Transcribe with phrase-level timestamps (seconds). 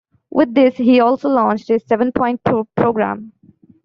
[0.31, 2.41] With this, he also launched his seven-point
[2.75, 3.33] program.